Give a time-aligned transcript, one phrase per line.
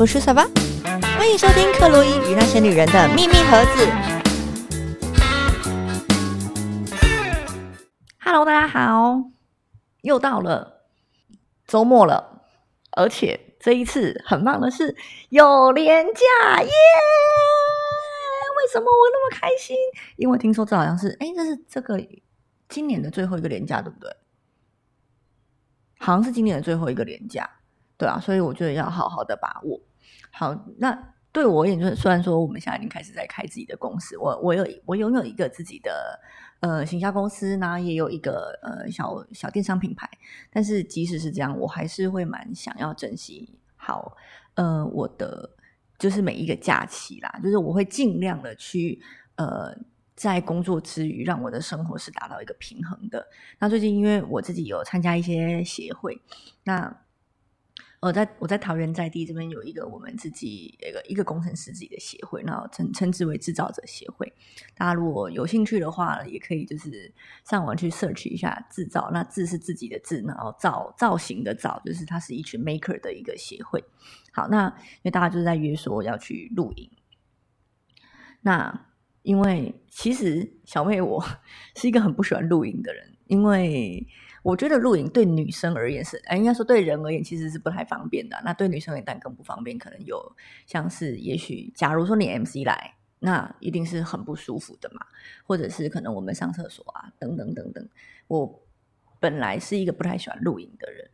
[0.00, 0.46] 我是小巴，
[1.18, 3.86] 欢迎收听克洛伊与那些女人的秘密盒子。
[8.18, 9.22] Hello，大家好，
[10.00, 10.86] 又到了
[11.66, 12.46] 周末了，
[12.92, 14.96] 而且这一次很棒的是
[15.28, 16.70] 有连假耶！
[18.56, 19.76] 为什么我那么开心？
[20.16, 22.02] 因为听说这好像是哎，这是这个
[22.70, 24.10] 今年的最后一个连假，对不对？
[25.98, 27.46] 好像是今年的最后一个连假，
[27.98, 29.78] 对啊，所以我觉得要好好的把握。
[30.30, 36.18] 好，那对我而言，就是虽然说我们现在已经开始在开自己的公司，我我有我拥有一个自己的
[36.60, 40.08] 呃行销公司，然后也有一个呃小小电商品牌，
[40.52, 44.16] 但是即使是这样，我还是会蛮想要珍惜好
[44.54, 45.48] 呃我的
[45.98, 49.00] 就是每一个假期啦，就是我会尽量的去
[49.36, 49.72] 呃
[50.16, 53.24] 在工作之余，让我的生活是达到一个平衡的。
[53.58, 56.20] 那最近因为我自己有参加一些协会，
[56.64, 56.96] 那。
[58.00, 64.32] 呃，在我在桃园在地这边有一个我们自己一个一个工程师自己的协会，然后称称之为制造者协会。
[64.74, 67.12] 大家如果有兴趣的话，也可以就是
[67.44, 69.10] 上网去 search 一下制造。
[69.12, 73.84] 那字是自己的字，然后造造型的造，就是它是一群 maker 的一个协会。
[74.32, 76.90] 好，那因为大家就是在约说要去露营。
[78.40, 78.86] 那
[79.20, 81.22] 因为其实小妹我
[81.76, 84.06] 是一个很不喜欢露营的人，因为。
[84.42, 88.40] 我觉得露营对女生而言是，哎，应该说对人而言其实是不太方便的。
[88.44, 90.20] 那对女生而言，但更不方便，可能有
[90.66, 95.04] 像是，也许假如说你 MC 来，那一定是很不舒服的嘛，
[95.46, 97.88] 或者是可能我们上厕所啊，等等等等。
[98.28, 98.62] 我
[99.18, 101.10] 本来是一个不太喜欢露营的人。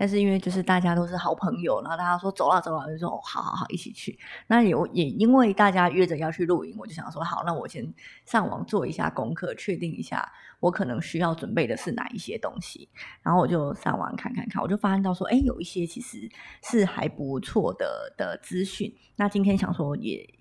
[0.00, 4.18] 但是因为就是大家都是好朋友，然后大家说走了走了，就说好好好一起去。
[4.46, 7.92] 那也也因为大家约着要去露营，我就想说好，那我先
[8.24, 10.26] 上网做一下功课，确定一下
[10.58, 12.88] 我可能需要准备的是哪一些东西。
[13.22, 16.26] 然后我就上网看看看，我就发现到说，哎，有一些其实
[16.62, 18.90] 是还不错的的资讯。
[19.16, 20.39] 那今天想说也。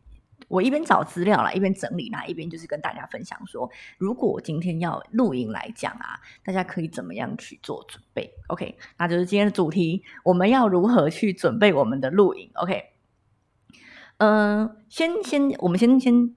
[0.49, 12.83] 我一边找资料啦，一边整理啦，一边就是跟大家分享说，如果我今天要露营来讲啊，大家可以怎么样去做准备？OK，那就是今天的主题，我们要如何去准备我们的露营？OK，
[14.17, 16.35] 嗯，先先，我们先先。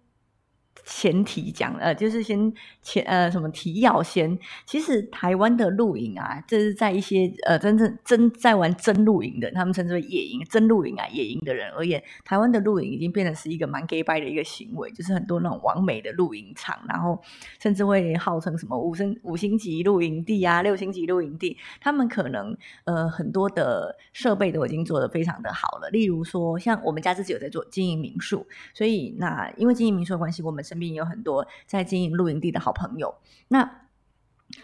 [0.84, 4.38] 前提讲呃，就是先前呃什么提要先。
[4.66, 17.20] 其实台湾的露营啊，这是在一些呃真正真在玩真露营的，他们称之为野营、真露营啊、野营的人而言，台湾的露营已经变成是一个蛮 gay 拜的一个行为，就是很多那种完美的露营场，然后
[17.60, 25.88] 甚至会号称什么五星五星级露营地啊、六星级露营地，他们可能呃很多的设备都已经做得非常的好了。
[25.91, 28.44] 例如说，像我们家自己有在做经营民宿，
[28.75, 30.62] 所以那因为经营民宿的关系，我们。
[30.72, 33.15] 身边有很多在经营露营地的好朋友，
[33.49, 33.83] 那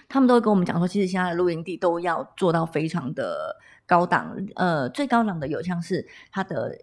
[0.09, 3.55] 他们都会跟我们讲说，其实现在的露营地都要做到非常的
[3.85, 6.79] 高档，呃，最高档的有像是它的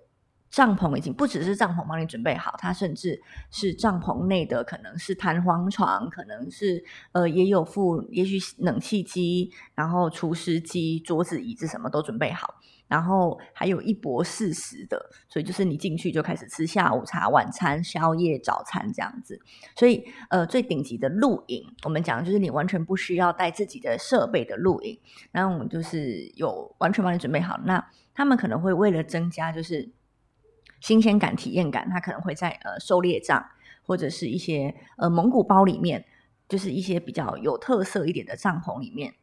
[0.52, 3.20] 帐篷已经不只是帐篷帮你准备好，它甚至
[3.50, 6.84] 是帐篷内的可能是弹簧床，可能是
[7.14, 12.56] 呃也有附，也许冷气机，然后厨师机、桌子、椅子什么都准备好。
[12.88, 19.42] 然后还有一博四十的，所以就是你进去就开始吃下午茶、晚餐、宵夜、早餐这样子。
[19.76, 25.00] 所以呃，最顶级的露营，我们讲就是你完全不需要带自己的设备的露营，
[25.32, 27.60] 然后就是有完全帮你准备好。
[27.66, 29.90] 那他们可能会为了增加就是
[30.80, 33.44] 新鲜感、体验感，他可能会在呃狩猎帐
[33.82, 36.06] 或者是一些呃蒙古包里面，
[36.48, 39.16] 就是一些比较有特色一点的帐篷里面。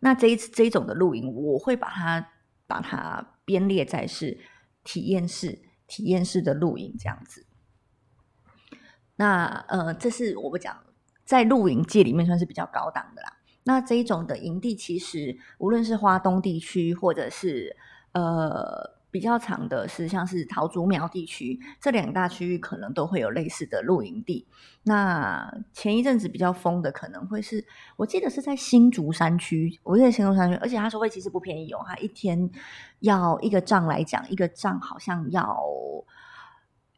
[0.00, 2.30] 那这一次这一种的露营，我会把它。
[2.66, 4.38] 把它编列在是
[4.82, 7.46] 体验式、体验式的露营这样子。
[9.16, 10.84] 那呃，这是我不讲
[11.24, 13.36] 在露营界里面算是比较高档的啦。
[13.64, 17.76] 那这一种的营地，其实无论是华东地区或者是
[18.12, 18.93] 呃。
[19.14, 24.44] 比较长的是像是桃竹苗地区这两大区域，可能都会有类似的露营地。
[24.82, 27.64] 那前一阵子比较疯的，可能会是
[27.94, 32.50] 我记得是在新竹山区，我记得新竹山区，而且他收费其实不便宜哦，他一天
[32.98, 35.62] 要一个帐来讲，一个帐好像要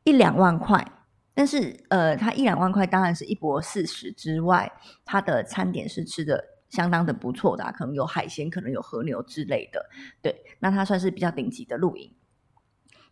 [0.05, 0.91] 一两万块。
[1.35, 4.73] 但是呃，他一两万块当然是一博四十之外，
[5.05, 6.56] 他的餐点是吃的。
[6.77, 9.81] 相当的不错的，可能有海鲜，可能有和牛之类的，
[10.21, 12.13] 对，那它算是比较顶级的露营。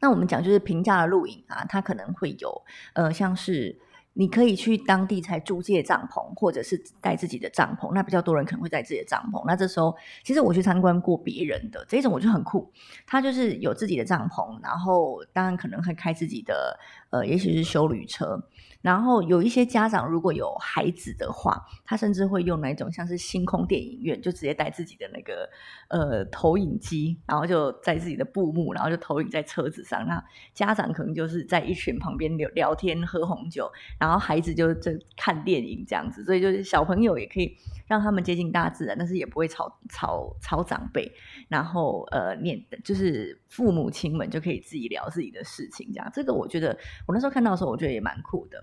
[0.01, 2.63] 那我们讲就是平价的露营啊，它可能会有
[2.93, 3.79] 呃，像是
[4.13, 7.93] 你可以去当地才租借帐篷，或者是带自己的帐篷。
[7.95, 9.43] 那比较多人可能会带自己的帐篷。
[9.47, 12.71] 那这时候，其实我去参观过别人的这种，我就很酷。
[13.07, 16.79] 他就是有自己的帐篷，然后当然可能会开自己的
[17.11, 18.41] 呃，也许是修旅车。
[18.85, 25.49] 然后有一些家长如果有孩子的话，他甚至会用那种像是星空电影院，就直接带自己的那个
[25.89, 30.07] 呃投影机，然后就在自己的布幕，然后就投影在车子上。
[30.07, 30.23] 那
[30.53, 36.23] 家长可能就是在一群旁边聊聊天、喝红酒，然后孩子就在看电影这样子。
[36.23, 37.57] 所以就是小朋友也可以
[37.87, 41.11] 让他们接近大自然，但是也不会吵吵吵长辈。
[41.49, 46.11] 然后呃，念就是父母亲们就可以自己聊自己的事情，这样。
[46.12, 48.61] 这个我觉得我那时候看到的时候，我觉得也蛮酷的。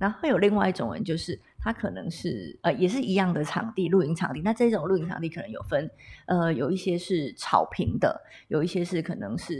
[0.00, 4.40] 然后有另外一种人，就是他可能是呃，也是一样的场地，露营场地。
[4.42, 5.88] 那这种露营场地可能有分，
[6.26, 9.54] 呃，有一些是草坪的，有一些是可能是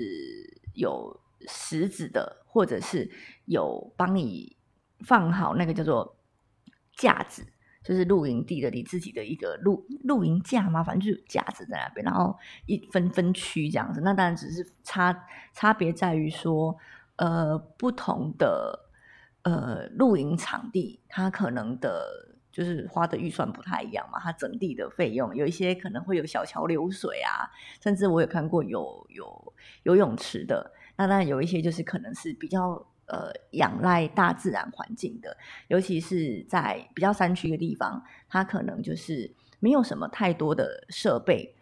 [0.75, 3.09] 有石子的，或者是
[3.45, 4.57] 有帮你
[5.07, 6.17] 放好那个叫做
[6.97, 7.47] 架子，
[7.83, 14.01] 就是露营地的你自己的一个露露营架嘛，反正就是架子在那边，然后一分分区这样子。
[14.03, 16.77] 那当然只是差差别在于说，
[17.17, 18.89] 呃，不同的。
[19.45, 22.01] 呃，露营场地它可能的，
[22.53, 24.21] 就是花的预算不太一样嘛。
[24.21, 27.51] 它整地的费用有一些可能会有小桥流水啊，
[27.83, 29.53] 甚至我有看过有有
[29.83, 30.71] 游泳池的。
[30.97, 35.37] 那当然有一些就是可能是比较呃仰赖大自然环境的，
[35.69, 41.55] 尤其是在比较山区的地方，它可能就是没有什么太多的设备。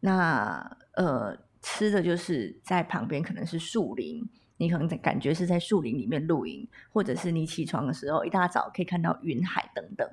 [0.00, 4.28] 那呃，吃的就是在旁边可能是树林。
[4.60, 10.04] 你可能感觉是在树林里面露营，或者是你起床的时候一大早可以看到云海等等。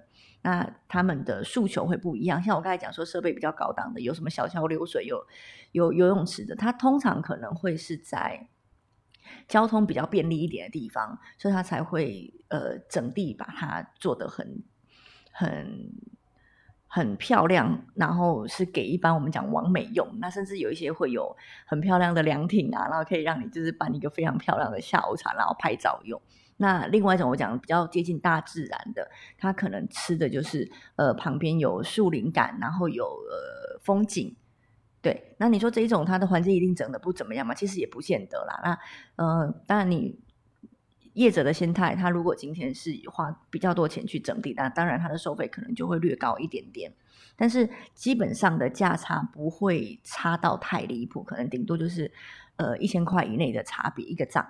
[0.44, 2.40] 那他们的诉求会不一样。
[2.44, 5.26] 像我刚才讲说，设备比较高档的，有什么小桥流水，有
[5.72, 8.48] 有游泳池的，它通常可能会是在
[9.48, 14.63] 交通比较便利一点的地方，所以它才会呃整地把它做得很
[15.31, 15.92] 很。
[16.88, 20.07] 很漂亮，然后是给一般我们讲完美用。
[20.22, 21.36] 那甚至有一些会有
[21.66, 26.21] 很漂亮的凉亭啊，然后可以让你就是办一个非常漂亮的下午茶，然后拍照用。
[26.56, 34.33] 那另外一种我讲比较接近大自然的，它可能吃的就是呃旁边有树林感，然后有呃风景。
[35.06, 37.54] 对，那你说这一种它的环境一定整的不怎么样吗？
[37.54, 38.60] 其实也不见得啦。
[38.63, 40.19] 那呃，当然你。
[41.13, 46.92] 业者的心态，他如果今天是花比较多钱去整地，那当然他的收费可能就会略高一点点，
[47.38, 52.12] 但是基本上的价差不会差到太离谱，可能顶多就是
[52.57, 54.46] 呃一千块以内的差别一个账。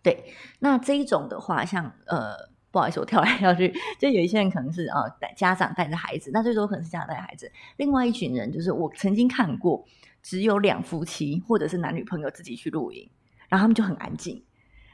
[0.00, 2.36] 对，那这一种的话，像呃
[2.74, 5.02] 不好意思，我跳来跳去， 就有一些人可能是啊
[5.36, 9.86] 家长带着孩子，那最多可能是家长带孩子，另外一群人就是我曾经看过，
[10.24, 13.08] 只有两夫妻或者是男女朋友自己去露营，
[13.48, 14.44] 然后他们就很安静。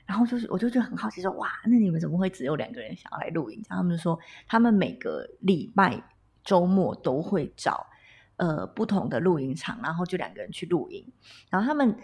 [0.05, 3.63] 然后就是，我就觉得很好奇，说哇，那你们怎么会只有两个人想要来露营？
[3.69, 4.19] 他们说，
[4.49, 6.03] 他们每个礼拜
[6.43, 7.87] 周末都会找
[8.35, 11.07] 呃不同的露营场，然后就两个人去露营。
[11.49, 11.97] 然后他们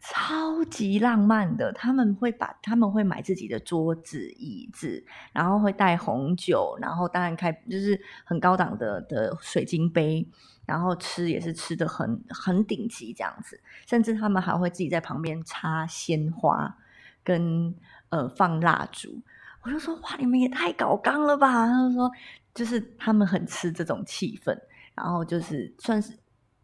[0.00, 10.26] 超级浪漫的，他们会把他们会买自己的桌子椅子，然后会带红酒，然后当然开就是很高档的的水晶杯，
[10.66, 16.76] 然后吃也是吃的很很顶级这样子，甚至他们还会自己在旁边插鲜花。
[17.22, 17.74] 跟
[18.08, 19.20] 呃放蜡烛，
[19.62, 21.66] 我就说哇，你们也太搞刚了吧！
[21.66, 22.10] 他就说，
[22.54, 24.58] 就是他们很吃这种气氛，
[24.94, 26.18] 然后就是算是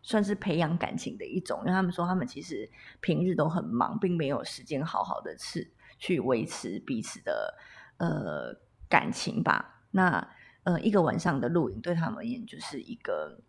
[0.06, 1.58] 算是培养感情的一种。
[1.62, 2.70] 因为他们说，他们其实
[3.00, 5.68] 平日都很忙，并没有时间好好的吃
[5.98, 7.54] 去维持彼此的
[7.98, 8.56] 呃
[8.88, 9.82] 感情吧。
[9.90, 10.30] 那
[10.62, 13.40] 呃一个晚上的露营对他们而言，就是一个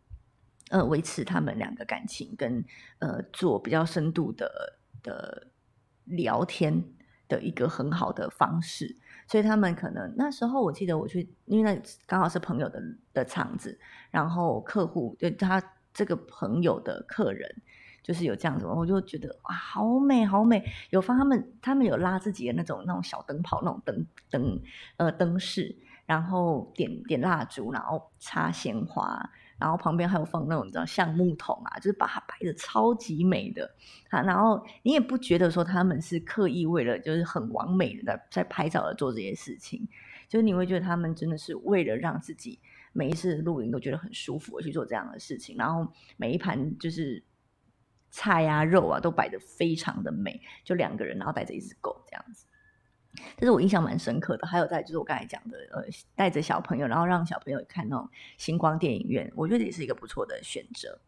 [0.71, 2.65] 呃维持他们两个感情跟
[2.97, 5.47] 呃做比较深度的的
[6.05, 6.83] 聊天。
[7.29, 8.95] 的一个很好的方式，
[9.27, 12.81] 所以他们可能那时候我记得我去，因为那刚好是朋友的
[13.13, 13.77] 的场子，
[14.09, 15.61] 然后客户就他
[15.97, 17.63] 这个朋友的客人
[18.03, 24.61] 就是有这样子，我就觉得哇，好美好美，有放他们他们有拉自己的那种那种小灯泡那种灯灯
[24.97, 25.75] 呃灯饰，
[26.05, 29.31] 然后点点蜡烛，然后插鲜花。
[29.59, 33.67] 然后旁边还有放那种你知道橡木桶啊，就是把它摆的超级美的
[34.11, 34.21] 啊。
[34.21, 39.87] 然后你也不觉得说他们是刻意为了就是很完美的在拍照而做这些事情，
[40.29, 42.59] 就是你会觉得他们真的是为了让自己
[42.97, 45.55] 每一次露营都觉得很舒服去做这样的事情。
[45.55, 45.87] 然后
[46.17, 47.23] 每一盘就是
[48.09, 52.47] 菜啊肉啊都摆的非常的美，就两个人然后带着一只狗这样子。
[53.37, 54.47] 这是我印象蛮深刻的。
[54.47, 55.83] 还有在就是我刚才讲的，呃，
[56.15, 60.99] 带着小朋友，然后让小朋友看那种星光电影院，我觉得也是一个不错的选择。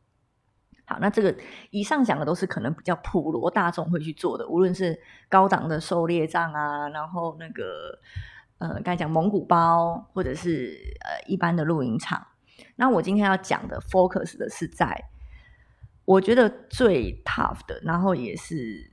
[0.86, 1.36] 好，那这个
[1.70, 8.00] 以上讲的都是可能比较普罗大众会去做的，无论是高档的狩猎帐啊，然后那个
[8.60, 12.28] 呃，刚才讲蒙古包，或者是呃一般的露营场。
[12.76, 15.06] 那我今天要讲的 focus 的是在
[16.06, 18.92] 我觉得最 tough 的，然后也是。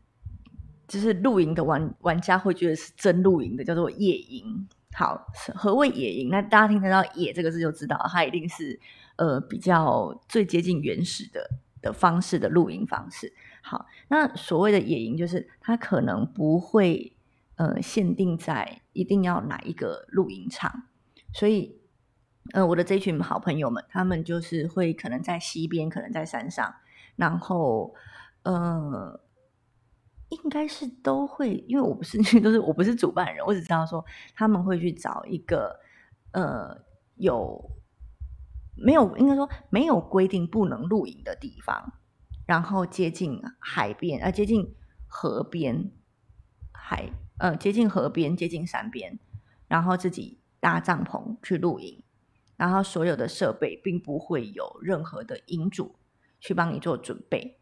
[0.89, 4.69] 就是露营的玩玩家会觉得是真露营的，叫做野营。
[4.95, 6.29] 好，何谓野营？
[6.29, 8.79] 那大家听得到“野”这个字就知道，它一定是
[9.17, 11.51] 呃比较最接近原始的
[11.83, 13.35] 的方式的露营方式。
[13.63, 17.16] 好，那所谓的野营，就是它可能不会
[17.57, 20.85] 呃限定在一定要哪一个露营场，
[21.35, 21.81] 所以
[22.53, 26.75] 呃我的这群好朋友们，他们就是会可能在西边，可能在山上，
[27.17, 27.95] 然后
[28.45, 29.21] 呃。
[30.29, 35.79] 应该是都会，因为我不是， 都是我不是主办人，我只知道说他们会去找一个
[36.33, 36.77] 呃
[37.15, 37.71] 有
[38.77, 41.93] 没有应该说没有规定不能露营的地方，
[42.45, 44.75] 然后接近海边呃接近
[45.07, 45.93] 河边
[46.73, 47.09] 海
[47.39, 49.19] 呃接近河边接近山边，
[49.69, 52.03] 然后自己搭帐篷去露营，
[52.57, 55.97] 然后所有的设备并不会有任何的营主
[56.41, 57.59] 去帮你做准备。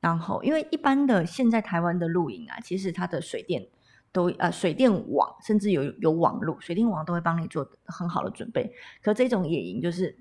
[0.00, 3.68] 然后，因为一般的现在台湾的露营啊，其实它的水电
[4.12, 8.72] 都呃水电网，甚至有有网路，水电网都会帮你做很好的准备。
[9.02, 10.16] 可这种野营就是，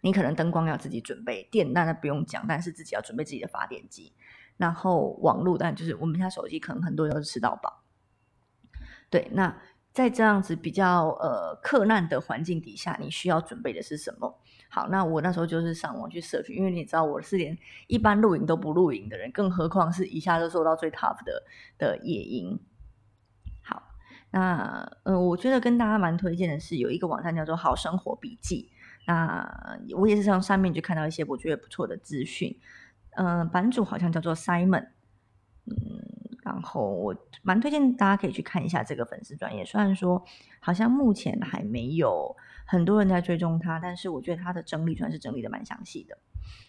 [0.00, 4.12] 你可能灯光要自己准备，电那那不用讲，但是自己要准备自己的发电机，
[4.58, 7.82] 然后网路，但就是我们现在手机可能很多都是吃到饱。
[9.08, 9.56] 对，那
[9.90, 14.38] 在这样子比较呃克难的环境底下，你需要准备的是什么？
[14.68, 21.42] 好，那我那时候就是上网去社群，因为你知道我是连一般露营都不露营的人，更何况是一下就做到最 tough 的
[21.78, 22.60] 的野营。
[23.62, 23.82] 好，
[24.30, 28.70] 那呃，我觉得跟大家蛮推荐的是有一个网站叫做好生活笔记，
[29.06, 32.60] 那我也是从上面就看到一些我觉得不错的资讯。
[33.18, 34.88] 嗯，版主好像叫做 Simon，
[35.66, 35.76] 嗯，
[36.42, 40.24] 然后我蛮推荐大家可以去看一下这个粉丝专业，虽然说
[40.60, 42.34] 好像目前还没有。
[42.70, 46.18] 很多人在追踪他，但是我觉得他的整理算是整理的蛮详细的。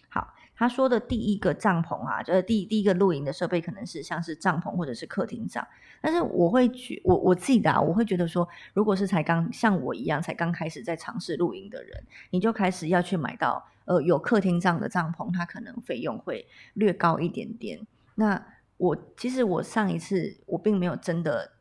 [0.08, 5.66] 好，他说的第一个帐篷啊，就是第第一个露营的设备，可能是像是帐篷或者是客厅帐。
[6.00, 17.86] 但是我会觉我我自己的，我会觉得说，如果是才刚像我一样才刚开始在尝试露营的人，你就开始要去买到呃有客厅帐的帐篷，它可能费用会略高一点点。
[18.14, 18.46] 那
[18.78, 21.52] 我其实我上一次我并没有真的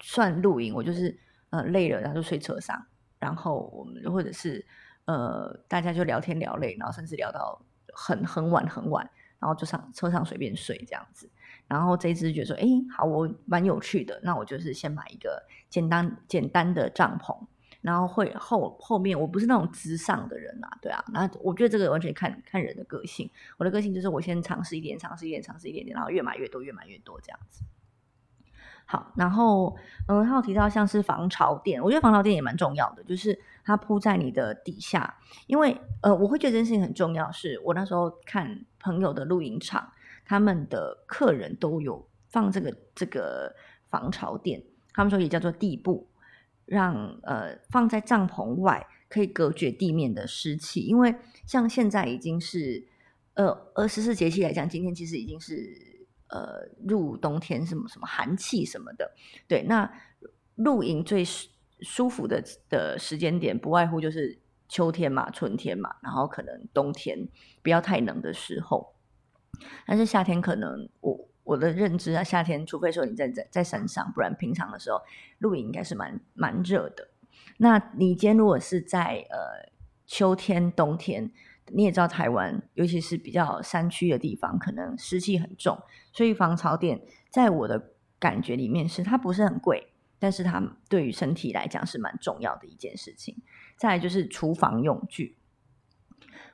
[0.00, 1.16] 算露营，我就是
[1.50, 2.86] 呃累了然后就睡车上。
[3.20, 4.64] 然后我们或者是
[5.08, 7.58] 呃，大家就聊天聊累，然后甚至聊到
[7.94, 11.30] 很很晚很晚，然后就上车上随便睡这样子。
[11.66, 17.34] 然后这一次觉得说，哎，好，我蛮有趣的，那我就是先买一个简单简单的帐篷，
[17.80, 23.30] 然后会后后面我不是那种直上的人啊，对啊，那我觉得这个完全看看人的个性。
[23.56, 27.62] 我的个性就是我先尝试一点，尝试一点，尝试一点点，然后越买越多，越买越多这样子。
[28.84, 33.38] 好，然后嗯，他有提到像是防潮垫，我觉得防潮垫也蛮重要的，就是
[33.68, 37.30] 它铺在你的底下，因为呃，我会觉得这件事情很重要。
[37.30, 39.92] 是我那时候看朋友的露营场，
[40.24, 43.54] 他们的客人都有放这个这个
[43.90, 46.08] 防潮垫，他们说也叫做地布，
[46.64, 51.14] 让呃放在帐篷外可以隔绝地面的湿气，因为
[51.46, 52.88] 像现在已经是
[53.34, 55.86] 呃二十四节气来讲，今天其实已经是。
[56.30, 59.10] 呃，入冬天什么什么寒气什么的，
[59.46, 59.90] 对，那
[60.56, 61.24] 露营最
[61.80, 67.28] 舒服的的时间点，不外乎就是秋天嘛、春天嘛，然后可能冬天
[67.62, 68.94] 不要太冷的时候。
[69.86, 75.00] 但是夏天可能我我的认知啊，夏天除非说你在在在山上，不然平常的时候
[75.38, 77.08] 露营应该是蛮蛮热的。
[77.58, 79.72] 那你今天如果是在呃
[80.06, 81.32] 秋天、冬天。
[81.70, 85.78] 你也知道台湾，尤其是比较山区的地方，可能湿气很重，
[86.14, 89.87] 所以防潮垫在我的感觉里面是它不是很贵，
[90.18, 93.36] 但是它对于身体来讲是蛮重要的一件事情。
[93.76, 95.36] 再来就是厨房用具，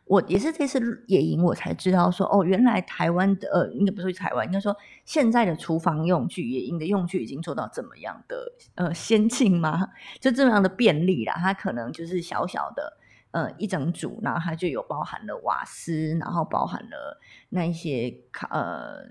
[0.04, 9.88] 我也是这次野营我才知道说，哦，原来台湾的呃，应该不是台湾，应该说现在的厨房用具，野营的用具已经做到怎么样的呃先进吗？
[10.20, 12.98] 就这么样的便利啦，它可能就是小小的。
[13.34, 18.14] 呃，一整组，然后它就有包含了瓦斯，然后包含了那一些
[18.48, 19.10] 呃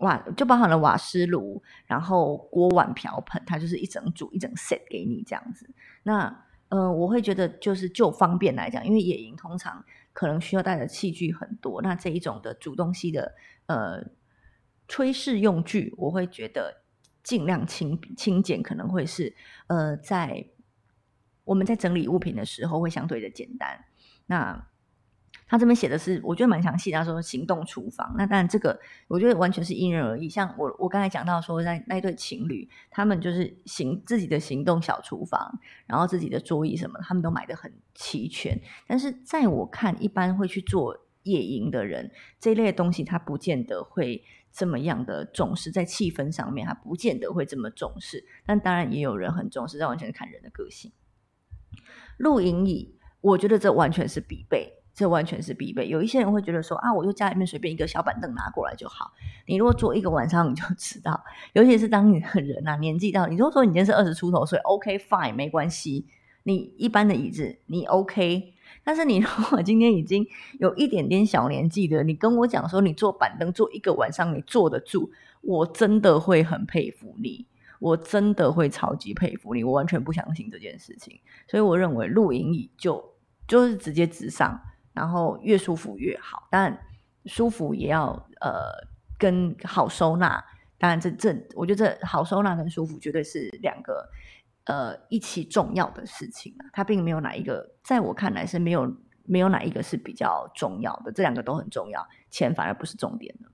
[0.00, 5.68] 瓦，就包含了瓦斯炉，然后锅碗瓢盆，它就是一整组一整 set 给你这样子。
[6.02, 13.34] 那呃，我会觉得就是就方便来讲，因为野营通常可能需要带的器具很多，那这一种的煮东西的
[13.66, 14.04] 呃
[14.86, 16.82] 炊事用具，我会觉得
[17.22, 19.34] 尽量轻轻简，可能会是
[19.68, 20.46] 呃在。
[21.44, 23.84] 我们在整理物品的时候会相对的简单。
[24.26, 24.68] 那
[25.50, 26.92] 他这边写的是，我觉得蛮详细。
[26.92, 28.78] 他说行动厨房，那当然这个
[29.08, 30.28] 我觉得完全是因人而异。
[30.28, 38.56] 像我我刚才讲到说，在那对情侣，他们就是行自己的行动小厨房，然后自己的桌椅什么，他们都买的很齐全。
[38.86, 48.24] 但是在我看，一般会去做野营的人，这一类的东西他不见得会这么样的重视，在气氛上面他不见得会这么重视。
[48.46, 50.92] 但当然也有人很重视，这完全是看人的个性。
[52.18, 54.76] 露营椅，我觉得这完全是必备。
[54.94, 55.88] 这完全是必备。
[55.88, 59.12] 有一些人会觉得说啊，我就家里面随便一个小板凳拿过来就好。
[59.46, 61.22] 你如果坐一个晚上，你就知道。
[61.52, 66.06] 尤其是当你的人啊年纪到，你如果说你今天是二十出头岁，OK fine 没关系。
[66.42, 70.26] 你一般的椅子你 OK，但是你 如果今天已经
[70.58, 75.10] 有一点点小年纪的，你跟我讲说你坐板凳坐一个晚上你坐得住，
[75.42, 77.46] 我真的会很佩服你，
[77.78, 79.62] 我真的会超级佩服你。
[79.62, 83.12] 我完全不相信这件事情，所以我认为露营椅就
[83.46, 84.58] 就是直接直上。
[85.00, 86.78] 然后越舒服越好，但
[87.24, 88.10] 舒服也要
[88.42, 88.70] 呃
[89.18, 90.44] 跟好收纳。
[90.76, 94.06] 当然，这这我觉得这好收纳跟舒服绝对是两个
[94.64, 96.68] 呃一起重要的事情啊。
[96.74, 103.50] 它并没有哪一个，在我看来是没有没有哪一个是比较重要的，这两个都很重要，钱反而不是重点的。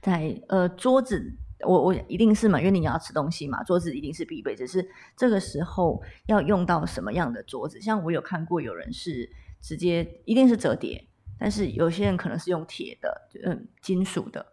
[0.00, 4.56] 在呃桌子，我我一定是嘛，因为你要吃东西嘛，桌子一定是必备。
[4.56, 7.78] 只是这个时候要用到什么样的桌子？
[7.82, 9.30] 像我有看过有人是。
[9.62, 11.06] 直接一定是折叠，
[11.38, 14.44] 但是有些人可能是用铁的，嗯，金属的，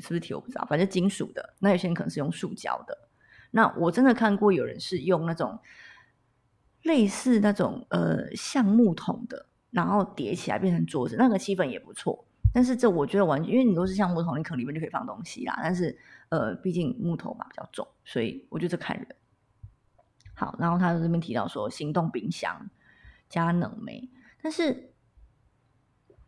[0.00, 1.54] 是不是铁我不知道，反正金属的。
[1.60, 2.98] 那有些人可能是用塑胶的。
[3.52, 5.58] 那我真的看过有人是用那种
[6.82, 12.26] 类似那种呃橡木桶的，然后叠起来变成桌子，那个气氛也不错。
[12.52, 15.58] 但是这我觉得完全，因为你都是橡木桶，你可能里面就可以放东西啦。
[15.62, 15.96] 但是
[16.28, 19.06] 呃，毕竟木头嘛比较重，所以我觉得这看人。
[20.34, 22.68] 好，然后他这边提到说，行动冰箱
[23.28, 24.10] 加冷媒。
[24.46, 24.92] 但是，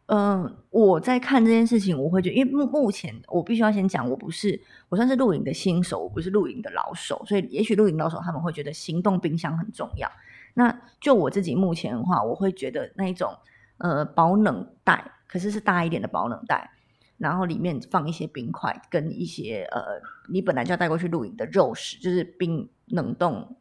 [0.07, 10.11] 嗯，我在看这件事情，我会觉得，因为目目前我必须要先讲，我不是我算是露营的新手，我不是露营的老手，所以也许露营老手他们会觉得行动冰箱很重要。
[10.55, 13.33] 那就我自己目前的话，我会觉得那一种
[13.77, 16.73] 呃保冷袋，可是是大一点的保冷袋，
[17.19, 19.81] 然后里面放一些冰块跟一些呃
[20.29, 23.57] 你本来就要带过去露营的肉食，就是冰冷冻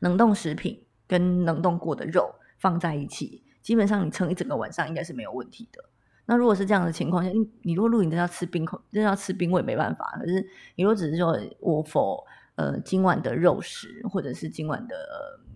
[0.00, 2.34] 冷冻食品跟冷冻过的肉。
[2.58, 5.84] 放在一起，基本上你撑一整个晚上应该是没有问题的。
[6.26, 10.04] 那如果是这样的情况下，你你如果露营真要吃冰口，真要吃冰，我也没办法。
[10.20, 12.22] 可是你如果只是说我否
[12.56, 14.94] 呃今晚的肉食，或者是今晚的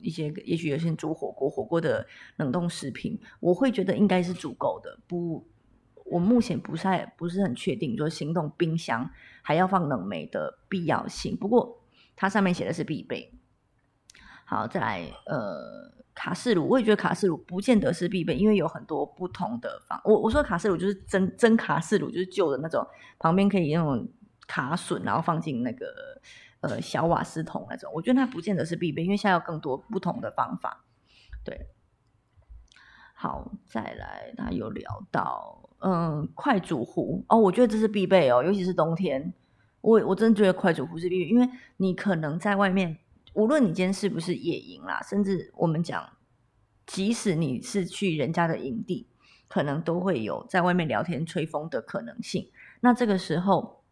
[0.00, 4.98] 一些，也许有些煮火锅，火锅的冷冻食品，我会觉得应该是足够的。
[5.06, 5.46] 不，
[6.06, 9.10] 我目前不太不是很确定，说行动冰箱
[9.42, 11.36] 还要放冷媒的必要性。
[11.36, 11.82] 不过
[12.16, 13.30] 它上面写的是必备。
[14.46, 16.01] 好，再来呃。
[16.14, 19.98] 卡式炉，我也觉得卡式炉不见得是必备，因为有很多不同的方。
[20.04, 22.86] 我我说卡式炉就是真真卡式炉，就是旧的那种，
[23.18, 24.06] 旁边可以那种
[24.46, 25.86] 卡榫，然后放进那个
[26.60, 27.90] 呃小瓦斯桶那种。
[27.94, 30.84] 我觉得它不见得是必备，因为现在有更多不同的方法。
[31.42, 31.68] 对，
[33.14, 39.32] 好，再来，他有聊到嗯快煮壶哦，我觉得这是必备哦，尤其是冬天，
[39.80, 41.48] 我我真的觉得快煮壶是必备，因为
[41.78, 42.98] 你可能在外面。
[43.34, 46.06] 无论你今天是不是野营啦，甚至我们讲，
[46.86, 49.08] 即使你是去人家的营地，
[49.48, 52.50] 可能都会有在外面聊天吹风的可能性。
[52.80, 53.84] 那这个时候，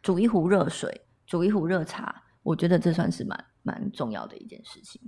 [0.00, 5.00] 煮一壶热水，煮一壶热茶，我觉得这算是蛮蛮重要的一件事情。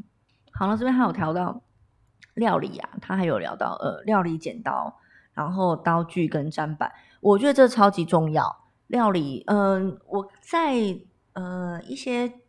[0.52, 1.62] 好了，这边还有调到
[2.34, 4.98] 料理啊，他还有聊到呃料理剪刀，
[5.32, 8.64] 然后刀具跟砧板，我觉得这超级重要。
[8.88, 10.74] 料理，嗯，我在
[11.34, 12.40] 呃一些。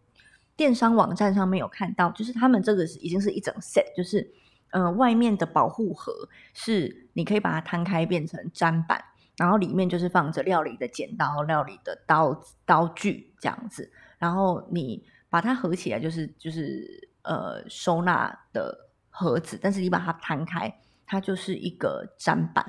[0.57, 4.31] 电商网站上面有看到，就是他们这个是已经是一整 set，就是
[4.71, 6.13] 呃，外面的保护盒
[6.53, 9.03] 是你可以把它摊开变成砧板，
[9.37, 20.73] 然后里面就是放着料理的剪刀、料理的刀刀具这样子，然后你把它合起来就是就是呃收纳的盒子，但是你把它摊开，
[21.05, 22.65] 它就是一个砧板，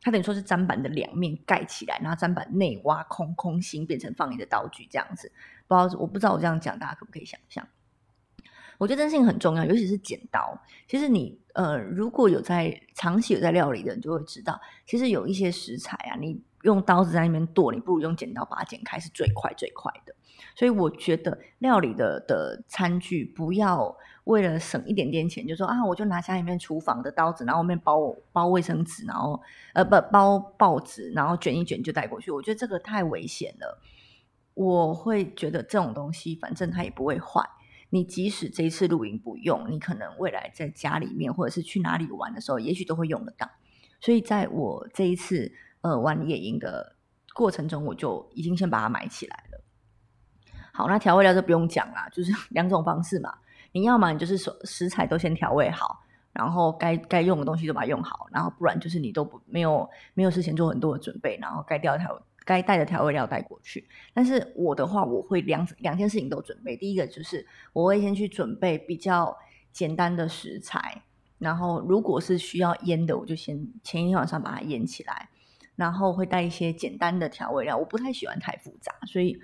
[0.00, 5.30] 它等于说是砧板的两面盖起来，然后砧板内挖空空心，变成放你的刀具这样子。
[5.68, 7.66] 不知道，我不知道我这样讲，大家可不可以想象？
[8.78, 10.58] 我觉得这件事情很重要，尤其是剪刀。
[10.86, 20.14] 其实你呃，如果有在长期有在料理的人，就会知道，其实有一些食材啊，你用刀子在那边剁，你不如用剪刀把它剪开，是最快最快的。
[20.54, 29.40] 所以我觉得料理的的餐具，不要为了省一点点钱，就说啊，我就拿家里面厨房的刀子，然后外面包包卫生纸，然后
[29.72, 32.30] 呃不包报纸，然后卷一卷就带过去。
[32.30, 33.80] 我觉得这个太危险了。
[34.56, 37.46] 我会觉得这种东西，反正它也不会坏。
[37.90, 43.46] 你即使这一次露营不用，你可能未来在家里面或者是去哪里玩的时候，也许都会用得到。
[44.00, 46.96] 所以在我这一次呃玩野营的
[47.34, 49.62] 过程中，我就已经先把它买起来了。
[50.72, 53.32] 好，那调味料就不用讲啦，就是 两种方式嘛。
[53.72, 63.86] 你要么你就是说食材都先调味好，然后该该用的东西都把它用好，然后不然就是你都不没有没有事先做很多的准备，然后该调调该带的调味料带过去。
[64.14, 66.74] 但是我的话，我会两两件事情都准备。
[66.74, 69.36] 第一个就是我会先去准备比较
[69.70, 71.02] 简单的食材，
[71.36, 75.28] 然后如果是需要腌的，我就先前一天晚上把它腌起来，
[75.74, 77.76] 然后会带一些简单的调味料。
[77.76, 79.38] 我不太喜欢太复杂，所以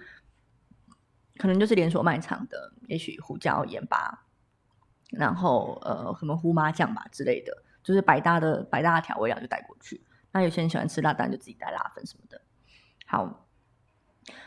[1.37, 4.25] 可能就是连锁卖场的，也许胡椒、盐巴。
[5.11, 10.01] 然后呃，什么胡麻酱吧之类的，就是百搭的百搭的调味料就带过去。
[10.31, 12.41] 那有些人喜欢吃辣，蛋就自己带辣粉什么的。
[13.13, 13.45] 好，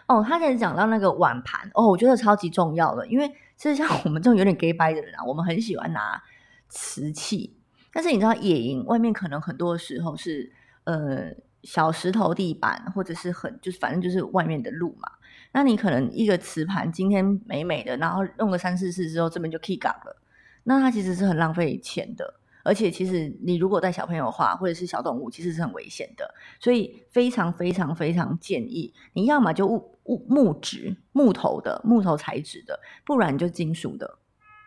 [0.07, 6.19] 哦，他开始讲到那个碗盘哦，我觉得超级重要的，因为其实像我们这种有点 gay 掰的人啊，我们很喜欢拿
[6.67, 7.55] 瓷器，
[7.93, 10.51] 但是你知道野营外面可能很多时候是
[10.85, 15.11] 呃小石头地板，或者是很就是反正就是外面的路嘛。
[15.51, 20.19] 那你可能一个瓷盘今天美美的，然后用个三四次之后，这边就 kick up 了。
[20.63, 22.33] 那它其实是很浪费钱的，
[22.65, 26.33] 而且其实你如果带小朋友的话，或者是小动物，其实是很危险的。
[26.59, 34.17] 所以非常非常非常建议，你要么就木木木质木头的木头材质的，不然就金属的，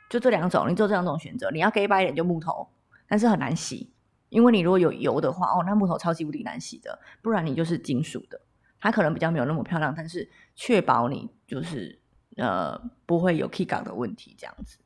[0.08, 1.50] 就这两种，你做这两种选择。
[1.50, 2.68] 你要给白一点就木头，
[3.08, 3.90] 但是很难洗，
[4.28, 6.96] 因为你如果有油的话，哦，那木头超级无敌难洗的。
[7.20, 8.40] 不然你就是金属的，
[8.78, 11.98] 它可能比较没有那么漂亮，但是确保你就是
[12.36, 14.78] 呃不会有 key 感的问题，这样子。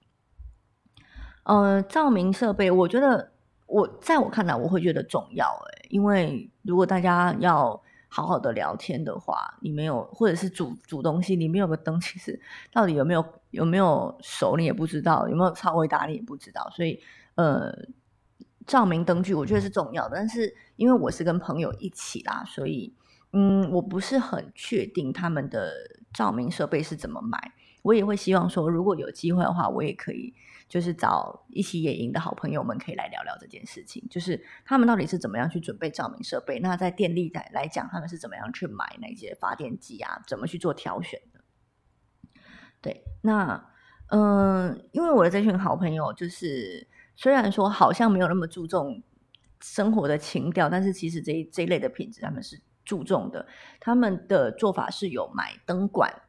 [1.45, 3.33] 呃，照明设备，我觉得
[3.67, 12.41] 我在我看来，我会觉得重要诶，因为如果大家要好好的聊天的话，你没有或者是煮煮东西，你没有个灯，其实
[12.73, 16.71] 到底有没有有没有熟，你也不知道；有没有超微打，你也不知道。
[16.77, 17.01] 所以，
[17.35, 17.73] 呃，
[18.67, 22.95] 照明灯具我觉得是重要的，但是因为我是跟朋友一起啦，所以
[23.33, 25.73] 嗯，我不是很确定他们的
[26.13, 27.53] 照明设备是怎么买。
[27.83, 30.35] 我也会希望说，如果有机会的话，我也可以。
[30.69, 34.03] 就是找一起野营的好朋友们，可以来聊聊这件事情。
[34.09, 36.59] 就是他们到底是怎么样去准备照明设备？
[36.61, 40.23] 那在电力来来讲，他们是怎么样去买那些发电机啊？
[40.27, 42.41] 怎么去做挑选的？
[42.81, 43.69] 对，那
[44.07, 49.03] 嗯，因为我的这群好朋友，就是虽然说好像没有那么注重
[49.61, 53.47] 生活的情调，但是其实这这一类的品质他们是注重的。
[53.79, 56.23] 他们的做法是有买灯管。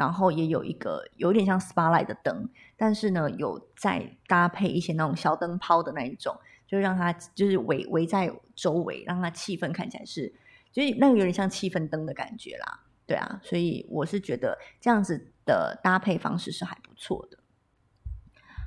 [0.00, 6.34] 然后也有一个有点像 spotlight 的灯，但是呢，有再搭配一些那种小灯泡的那一种，
[6.66, 10.32] 就让它就是围围在周围，让它气氛看起来是，
[10.72, 12.80] 就是那个有点像气氛灯的感觉啦。
[13.06, 17.36] 对啊，所以我是觉得这样子的搭配方式是还不错的。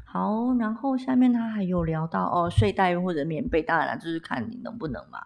[0.06, 5.20] 好，然后下面他还有聊到哦，睡袋或者棉被，当然了，就是看你能不能嘛。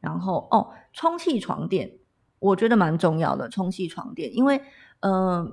[0.00, 1.98] 然后哦，充气床垫，
[2.38, 4.62] 我觉得蛮重要的，充气床垫，因为。
[5.06, 5.52] 嗯，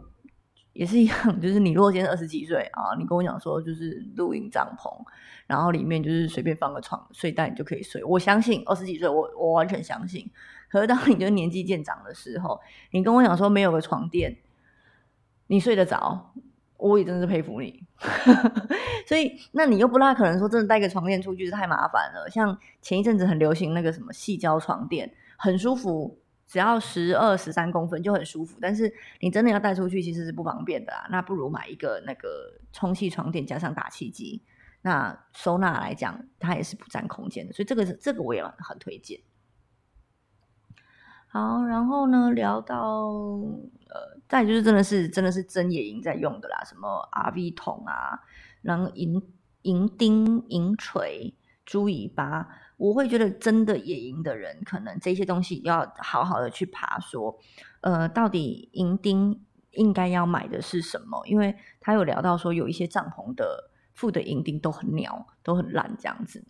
[0.71, 4.89] 也是一样， 就是你如果今天二十几岁啊，你跟我讲说就是露营帐篷，
[5.45, 8.01] 然后里面就是随便放个床睡袋，你就可以睡。
[8.05, 10.25] 我相信二十几岁，我我完全相信。
[10.69, 12.61] 可是当你就年纪渐长的时候，
[12.91, 14.37] 你跟我讲说没有个床垫，
[15.47, 16.31] 你睡得着，
[16.77, 17.83] 我也真是佩服你。
[19.05, 22.29] 所以，那你又不大可能说真的带个床垫出去，太麻烦了。
[22.29, 26.20] 像前一阵子很流行那个什么细胶床垫，很舒服。
[26.51, 31.07] 只要十二十三公分就很舒服，但是你真的要带出去其实是不方便的啊。
[31.09, 34.43] 那不如买一个那个充气床垫加上打气机，
[34.81, 39.21] 那收纳来讲它也是不占空间的，所以这个是这个我也很推荐。
[41.29, 43.07] 好，然后呢聊到
[43.87, 48.19] 呃，再就是真的是真的是真野营在用的啦，什么 RV 桶啊，
[48.61, 49.23] 然后银
[49.61, 51.33] 银钉、银锤、
[51.65, 52.57] 猪尾巴。
[52.81, 57.37] 我会觉得，真的野营的人，可能这些东西要好好的去爬，说，
[57.81, 61.21] 呃，到底营钉应该要买的是什么？
[61.27, 66.43] 因为他有聊到说，有一些帐篷的附的营钉都很鸟，都很烂这样子。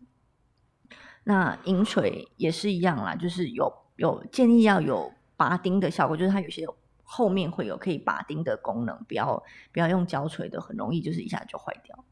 [1.25, 6.65] 那银锤也是一样啦，就是有有建议要有拔钉的效果，就是它有些
[7.03, 12.05] 后面会有可以拔钉的功能，不要不要用胶锤的，很容易就是一下就坏掉。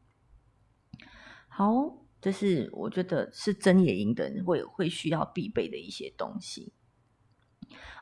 [1.48, 1.99] 好。
[2.20, 6.72] 这是我觉得是真野营的人会会需要必备的一些东西。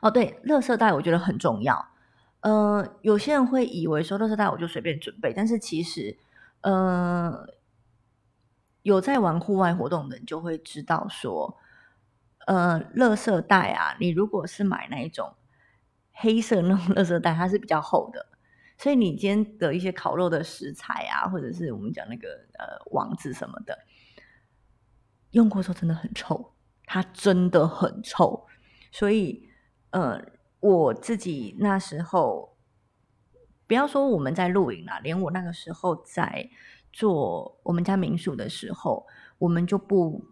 [0.00, 1.88] 哦，对，垃圾袋我觉得很重要。
[2.40, 6.16] 呃，有些人会以为说垃圾袋我就随便准备，但是其实，
[6.62, 7.48] 呃，
[8.82, 11.58] 有在玩户外活动的人就会知道说，
[12.46, 15.34] 呃，垃圾袋啊，你如果是买那一种
[16.12, 18.26] 黑色那种垃圾袋，它是比较厚的，
[18.78, 23.76] 所以你今天的一些烤肉的食材啊，或者是我们讲那个呃网子什么的。
[25.32, 26.52] 用过之后真的很臭，
[26.84, 28.46] 它真的很臭，
[28.90, 29.48] 所以
[29.90, 30.22] 呃，
[30.60, 32.56] 我自己那时候
[33.66, 36.48] 不要说我们在露营啦，连我那个时候在
[36.92, 39.06] 做我们家民宿的时候，
[39.38, 40.24] 我们就不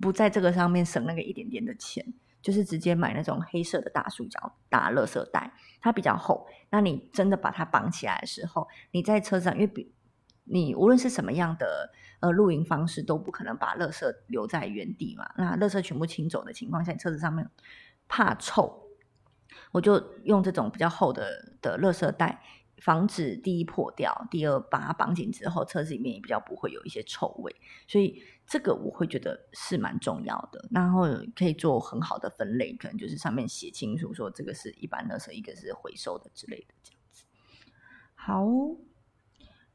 [0.00, 2.04] 不在这个上面省那个一点点的钱，
[2.42, 6.46] 就是直接买那种黑色的大塑胶大垃圾袋，它比较厚。
[6.70, 9.94] 那你真的把它绑起来的时候，你在车上，因为比
[10.44, 15.28] 你无论是什么样的呃露营方式，都不可能把垃圾留在原地嘛。
[15.36, 17.50] 那垃圾全部清走的情况下，车子上面
[18.08, 18.88] 怕臭，
[19.72, 22.42] 我就用这种比较厚的的垃圾袋。
[22.78, 27.54] 防止第一破掉，第二把它绑紧之后，车子里面也比较不会有一些臭味，
[27.86, 30.68] 所以这个我会觉得是蛮重要的。
[30.70, 31.04] 然后
[31.34, 37.24] 可以做很好的分类，可能就是上面写清楚说这个是一般垃圾，一个是回收的之类的这样子。
[38.16, 38.44] 好，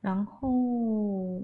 [0.02, 1.42] 然后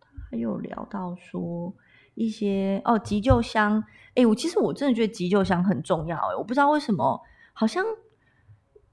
[0.00, 1.74] 他还有聊到说
[2.14, 3.84] 一些哦急救箱，
[4.14, 7.20] 哎，我其实我真的觉得急救箱很重要，哎，我不知道为什么，
[7.52, 7.84] 好像。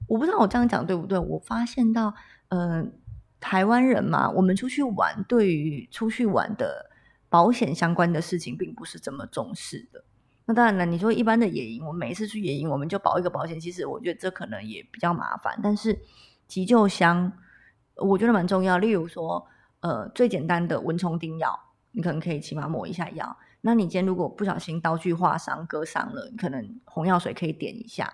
[0.08, 1.18] 我不知道我这样讲对不对？
[1.18, 2.12] 我发现到，
[2.48, 2.84] 呃，
[3.40, 6.90] 台湾人嘛，我们出去玩，对于出去玩的
[7.30, 10.04] 保险相关的事情，并不是这么重视的。
[10.44, 15.58] 那当然了，你说一般的野营，我每一次去野营，我们就保一个保险，其实我觉得这可能也比较麻烦。
[15.62, 15.98] 但是
[16.46, 17.32] 急救箱，
[17.96, 18.78] 我觉得蛮重要。
[18.78, 19.46] 例如说，
[19.80, 21.58] 呃，最简单的蚊虫叮药，
[21.92, 23.36] 你可能可以起码抹一下药。
[23.60, 28.12] 那你今天如果不小心刀具划伤、割伤了，你可能红药水可以点一下。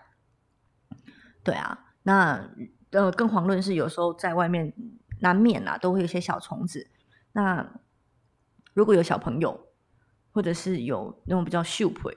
[1.42, 1.86] 对啊。
[2.02, 2.50] 那
[2.90, 4.72] 呃，更遑论是有时候在外面
[5.20, 6.90] 难免啊，都会有些小虫子。
[7.32, 7.80] 那
[8.72, 9.68] 如果有小朋友，
[10.32, 12.10] 或者是有那种比较秀培、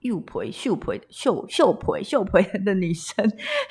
[0.00, 3.28] 幼培、秀培、秀秀培、秀培 的女生，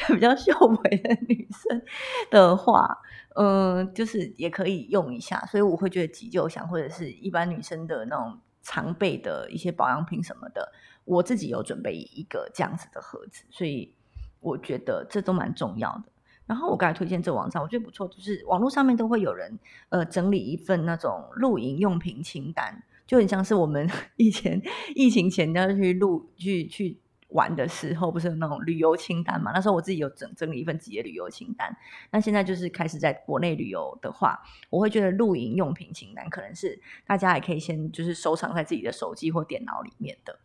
[0.08, 1.82] 比较秀培的女生
[2.30, 2.98] 的话，
[3.36, 5.46] 嗯，就是也可以用一下。
[5.46, 10.72] 所以我会觉得急救箱或者是一般女生的那种常备的一些保养品什么的，
[11.04, 13.94] 我自己有准备一个这样子的盒子，所以。
[14.42, 16.04] 我觉得这都蛮重要的。
[16.46, 19.58] 然后我刚才推荐这网站，我觉得不错，就是网络上面都会有人
[19.90, 24.62] 呃整理一份那种露营用品清单，就很像是我们 以前
[24.96, 29.52] 疫情前要去录去去玩的时候，不是有那种旅游清单嘛？
[29.54, 31.76] 那时候我自己有整整理一份自己的旅游清单。
[32.12, 34.40] 那现在就是开始在国内旅游的话，
[34.70, 40.40] 我会觉得露营用品清单可能是大家也可以先就是收藏在自己的手机或电脑里面的。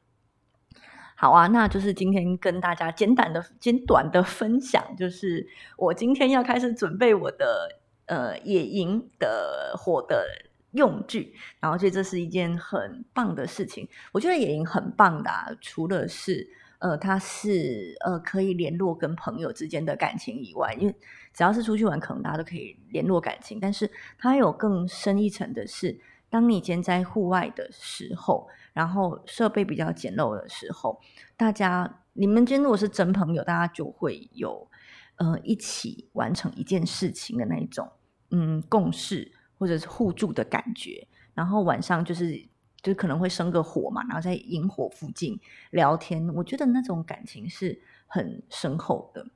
[1.14, 5.46] 好啊，那就是今天跟大家简短的、简短的分享，就是
[5.76, 10.26] 我今天要开始准备我的呃野营的火的
[10.72, 13.88] 用具，然后所以这是一件很棒的事情。
[14.12, 15.30] 我觉得野营很棒的，
[15.60, 20.94] 除了是呃它是呃可以联络跟朋友之间的感情以外，因为
[21.32, 26.00] 只要是出去玩，可能大家都可以联络感情，但是它有更深一层的是。
[26.32, 31.00] 当你兼在户外的时候，然后设备比较简陋的时候，
[31.36, 34.70] 大家你们今天如果是真朋友，大家就会有
[35.16, 37.90] 呃一起完成一件事情的那一种
[38.30, 41.06] 嗯共识或者是互助的感觉。
[41.34, 42.44] 然后晚上就是
[42.82, 45.38] 就可能会生个火嘛，然后在萤火附近
[45.70, 49.26] 聊天，我觉得那种感情是很深厚的。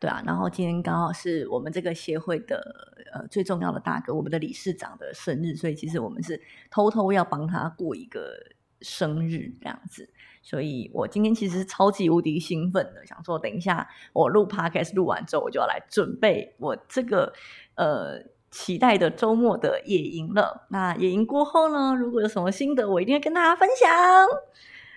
[0.00, 8.38] 对啊，然后今天刚好是我们这个协会的呃最重要的大哥，我们的理事长的生日，所以其实我们是偷偷要帮他过一个
[8.80, 10.08] 生日这样子。
[10.40, 17.32] 所以我今天其实是超级无敌兴奋的，想说等一下我录 podcast 录完之后，我就要来准备我这个
[17.74, 20.62] 呃期待的周末的野营了。
[20.68, 23.88] 那野营过后呢，如果有什么心得，我一定会跟大家分享。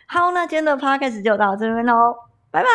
[0.08, 2.16] 好，那今天的 podcast 就到这边喽，
[2.52, 2.70] 拜拜。